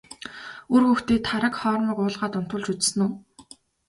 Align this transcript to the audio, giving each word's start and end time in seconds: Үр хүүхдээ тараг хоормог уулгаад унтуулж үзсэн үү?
Үр 0.73 0.81
хүүхдээ 0.85 1.19
тараг 1.27 1.53
хоормог 1.61 1.97
уулгаад 2.01 2.37
унтуулж 2.39 2.67
үзсэн 2.73 2.99
үү? 3.05 3.11